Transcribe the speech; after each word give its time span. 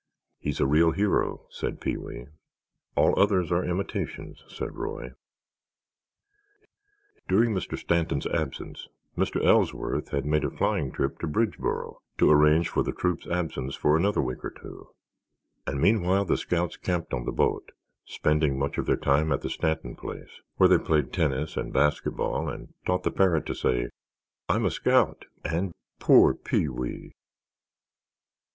"He's 0.39 0.59
a 0.59 0.65
real 0.65 0.89
hero," 0.93 1.45
said 1.51 1.79
Pee 1.79 1.95
wee. 1.95 2.25
"All 2.95 3.13
others 3.19 3.51
are 3.51 3.63
imitations," 3.63 4.43
agreed 4.59 4.71
Roy. 4.73 5.11
During 7.27 7.53
Mr. 7.53 7.77
Stanton's 7.77 8.25
absence, 8.25 8.87
Mr. 9.15 9.45
Ellsworth 9.45 10.09
had 10.09 10.25
made 10.25 10.43
a 10.43 10.49
flying 10.49 10.91
trip 10.91 11.19
to 11.19 11.27
Bridgeboro 11.27 11.97
to 12.17 12.31
arrange 12.31 12.67
for 12.67 12.81
the 12.81 12.91
troop's 12.91 13.27
absence 13.27 13.75
for 13.75 13.95
another 13.95 14.21
week 14.21 14.43
or 14.43 14.49
two, 14.49 14.89
and 15.67 15.79
meanwhile 15.79 16.25
the 16.25 16.35
scouts 16.35 16.77
camped 16.77 17.13
on 17.13 17.25
the 17.25 17.31
boat, 17.31 17.71
spending 18.07 18.57
much 18.57 18.79
of 18.79 18.87
their 18.87 18.97
time 18.97 19.31
at 19.31 19.41
the 19.41 19.51
Stanton 19.51 19.95
place, 19.95 20.41
where 20.55 20.67
they 20.67 20.79
played 20.79 21.13
tennis 21.13 21.55
and 21.55 21.71
basket 21.71 22.15
ball 22.15 22.49
and 22.49 22.73
taught 22.87 23.03
the 23.03 23.11
parrot 23.11 23.45
to 23.45 23.53
say 23.53 23.91
"I'm 24.49 24.65
a 24.65 24.71
scout," 24.71 25.25
and 25.45 25.73
"Poor 25.99 26.33
Pee 26.33 26.67
wee." 26.69 27.13